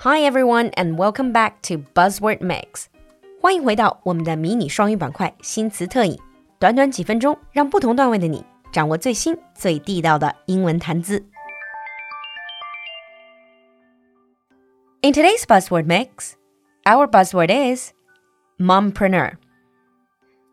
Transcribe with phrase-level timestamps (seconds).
[0.00, 2.86] Hi everyone, and welcome back to Buzzword Mix.
[3.40, 6.18] 欢迎回到我们的迷你双语板块新词特饮，
[6.58, 11.24] 短短几分钟，让不同段位的你掌握最新最地道的英文谈资。
[15.02, 16.34] In today's buzzword mix,
[16.84, 17.92] our buzzword is
[18.58, 19.34] mompreneur.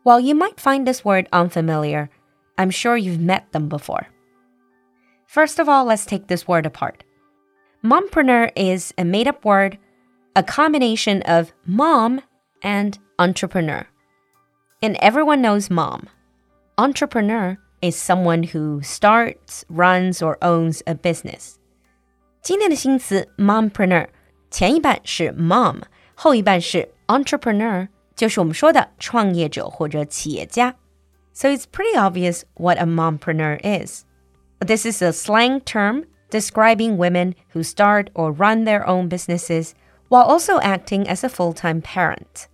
[0.04, 2.08] While you might find this word unfamiliar,
[2.56, 4.06] I'm sure you've met them before.
[5.26, 7.02] First of all, let's take this word apart.
[7.82, 9.78] Mompreneur is a made up word,
[10.34, 12.22] a combination of mom
[12.62, 13.86] and entrepreneur.
[14.82, 16.08] And everyone knows mom.
[16.76, 21.58] Entrepreneur is someone who starts, runs, or owns a business.
[22.42, 24.08] 今天的新词 mompreneur
[24.50, 25.82] 前一半是 mom，
[26.14, 30.74] 后一半是 entrepreneur，就是我们说的创业者或者企业家。
[31.32, 34.04] So it's pretty obvious what a mompreneur is.
[34.60, 39.72] This is a slang term describing women who start or run their own businesses
[40.08, 42.46] while also acting as a full-time parent.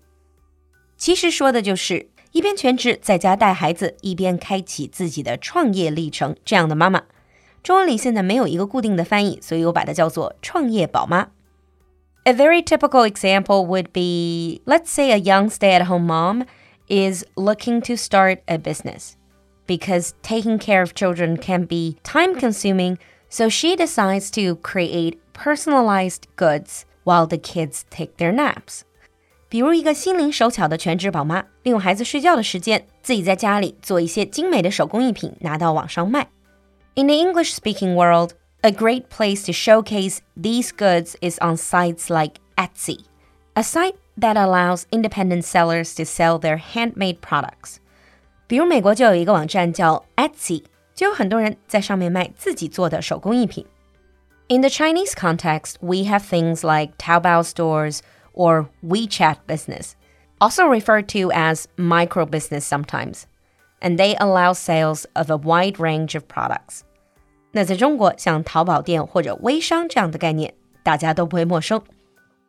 [0.97, 7.05] 其实说的就是一边全职在家带孩子，一边开启自己的创业历程这样的妈妈。
[7.63, 11.29] 中文里现在没有一个固定的翻译，所以我把它叫做创业宝妈。
[12.25, 16.45] A very typical example would be, let's say, a young stay-at-home mom
[16.87, 19.15] is looking to start a business
[19.67, 22.99] because taking care of children can be time-consuming
[23.35, 28.83] so she decides to create personalized goods while the kids take their naps.
[29.49, 36.29] 比如一个心灵手巧的全职宝妈，利用孩子睡觉的时间，自己在家里做一些精美的手工艺品，拿到网上卖。
[36.95, 43.01] In the English-speaking world, a great place to showcase these goods is on sites like Etsy,
[43.55, 47.77] a site that allows independent sellers to sell their handmade products.
[48.47, 50.65] 比如美国就有一个网站叫 Etsy。
[50.95, 53.67] 就有很多人在上面卖自己做的手工艺品。
[54.49, 58.01] In the Chinese context, we have things like Taobao stores
[58.33, 59.93] or WeChat business,
[60.39, 63.23] also referred to as micro business sometimes,
[63.81, 66.81] and they allow sales of a wide range of products.
[67.53, 71.83] 那在中国，像淘宝店或者微商这样的概念，大家都不会陌生。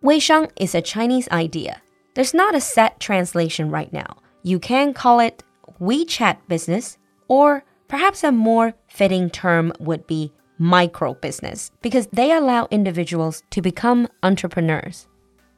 [0.02, 1.78] 微商 is a Chinese idea.
[2.16, 4.18] There's not a set translation right now.
[4.42, 5.44] You can call it
[5.80, 6.96] WeChat business
[7.28, 13.63] or Perhaps a more fitting term would be micro business because they allow individuals to
[13.63, 15.07] become entrepreneurs.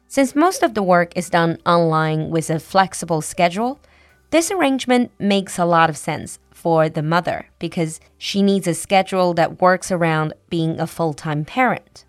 [0.08, 3.80] Since most of the work is done online with a flexible schedule,
[4.30, 9.32] this arrangement makes a lot of sense for the mother because she needs a schedule
[9.34, 12.04] that works around being a full time parent.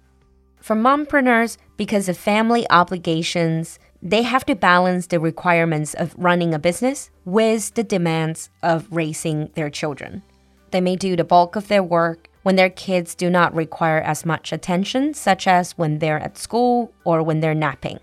[0.60, 6.60] For mompreneurs, because of family obligations, they have to balance the requirements of running a
[6.60, 10.24] business with the demands of raising their children.
[10.72, 14.26] They may do the bulk of their work when their kids do not require as
[14.26, 18.00] much attention, such as when they're at school or when they're napping.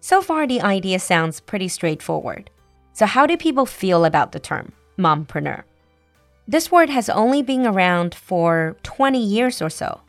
[0.00, 2.50] So far, the idea sounds pretty straightforward.
[2.94, 5.64] So, how do people feel about the term mompreneur?
[6.46, 10.00] This word has only been around for 20 years or so.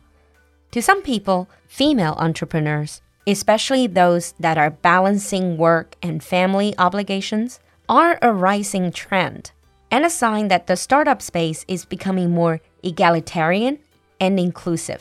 [0.71, 8.18] To some people, female entrepreneurs especially those that are balancing work and family obligations, are
[8.20, 9.50] a rising trend
[9.90, 13.78] and a sign that the startup space is becoming more egalitarian
[14.18, 15.00] and inclusive.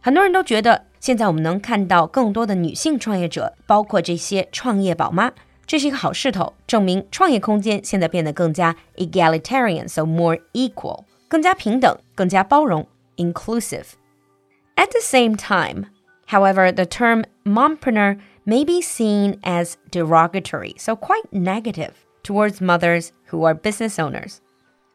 [0.00, 5.32] 很多人都觉得，现在我们能看到更多的女性创业者，包括这些创业宝妈，
[5.66, 15.86] 这是一个好势头，证明创业空间现在变得更加 egalitarian，so more equal，更加平等，更加包容，inclusive。At the same time,
[16.28, 23.44] However, the term mompreneur may be seen as derogatory, so quite negative, towards mothers who
[23.44, 24.40] are business owners.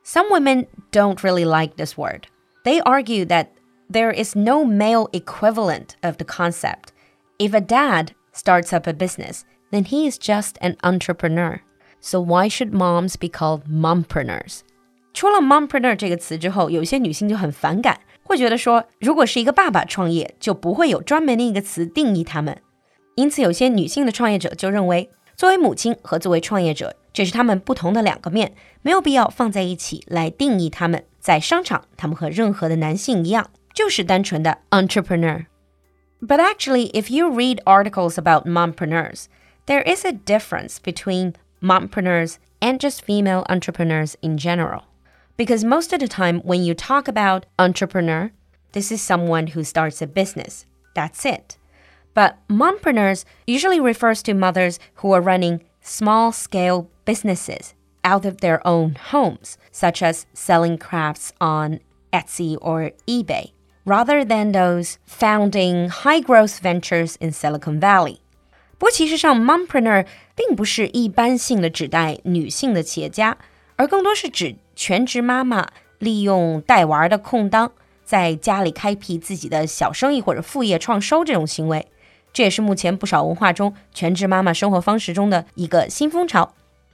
[0.04, 2.28] Some women don't really like this word.
[2.64, 3.52] They argue that
[3.90, 6.94] there is no male equivalent of the concept.
[7.38, 11.62] If a dad starts up a business, then he is just an entrepreneur.
[12.00, 14.64] So why should moms be called mompreneurs?
[15.14, 22.62] 出了 mompreneur 这个词之后，有些女性就很反感， 会觉得说，如果是一个爸爸创业，就不会有专门的一个词定义他们。
[23.16, 31.04] 因此，有些女性的创业者就认为，作为母亲和作为创业者，这是他们不同的两个面，没有必要放在一起来定义他们。
[31.19, 39.25] 在商场，他们和任何的男性一样，就是单纯的 entrepreneur。But actually, if you read articles about mompreneurs,
[39.66, 44.84] there is a difference between mompreneurs and just female entrepreneurs in general.
[45.38, 48.31] Because most of the time, when you talk about entrepreneur,
[48.74, 50.66] this is someone who starts a business.
[50.94, 51.57] That's it.
[52.13, 57.74] But mompreneurs usually refers to mothers who are running small scale businesses
[58.04, 61.80] out of their own homes, such as selling crafts on
[62.12, 63.51] Etsy or eBay.
[63.90, 68.19] rather than those founding high growth ventures in Silicon Valley.
[68.78, 70.06] 不过，其实上，mompreneur
[70.36, 73.38] 并不是一般性的指代女性的企业家，
[73.75, 75.67] 而更多是指 全职妈妈
[75.99, 77.73] 利用带娃的空档，
[78.05, 81.89] 在家里开辟自己的小生意或者副业创收这种行为。
[82.35, 86.53] 这也是目前不少文化中全职妈妈生活方式中的一个新风潮。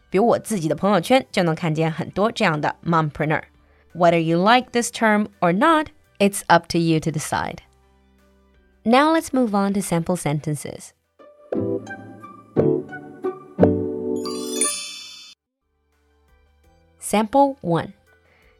[0.09, 3.43] 比如我自己的朋友圈就能看见很多这样的 mompreneur。
[3.93, 5.89] Whether you like this term or not,
[6.21, 7.57] it's up to you to decide.
[8.85, 10.91] Now let's move on to sample sentences.
[17.11, 17.93] Sample 1.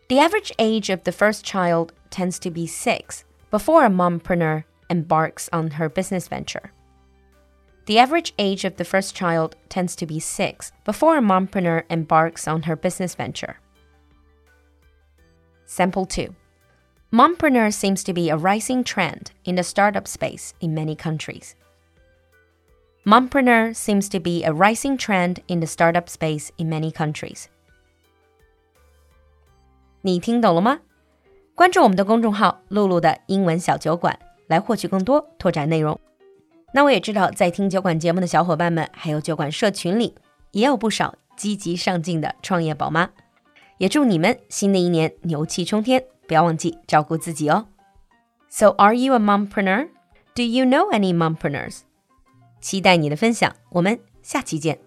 [0.09, 5.49] The average age of the first child tends to be six before a mompreneur embarks
[5.53, 6.73] on her business venture.
[7.87, 12.49] The average age of the first child tends to be six before a mompreneur embarks
[12.49, 13.61] on her business venture.
[15.65, 16.35] Sample 2.
[17.13, 21.55] Mompreneur seems to be a rising trend in the startup space in many countries.
[23.07, 27.49] Mompreneur seems to be a rising trend in the startup space in many countries.
[30.03, 30.81] 你听懂了吗？
[31.55, 34.19] 关注我们的公众号“露露的英文小酒馆”，
[34.49, 36.01] 来获取更多拓展内容。
[36.73, 40.15] 那我也知道，在听酒馆节目的小伙伴们，还有酒馆社群里，
[40.53, 43.11] 也有不少积极上进的创业宝妈。
[43.79, 46.05] 也祝你们新的一年牛气冲天！
[46.27, 47.67] 不要忘记照顾自己哦。
[48.49, 49.89] So are you a mompreneur?
[50.35, 51.81] Do you know any mompreneurs?
[52.61, 54.79] 期待你的分享，我们下期见。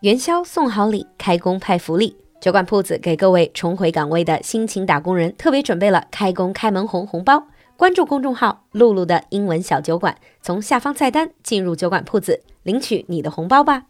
[0.00, 2.16] 元宵送好礼，开工派福利。
[2.42, 7.46] 酒馆铺子给各位重回岗位的辛勤打工人特别准备了开工开门红红包，
[7.76, 13.84] 关注公众号“露露的英文小酒馆”，从下方菜单进入酒馆铺子领取你的红包吧。